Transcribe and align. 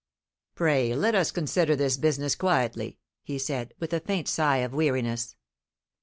"Pray 0.55 0.95
let 0.95 1.13
us 1.13 1.29
consider 1.29 1.75
this 1.75 1.95
business 1.95 2.33
quietly," 2.33 2.97
he 3.21 3.37
said, 3.37 3.75
with 3.79 3.93
a 3.93 3.99
faint 3.99 4.27
sigh 4.27 4.57
of 4.57 4.73
weariness. 4.73 5.35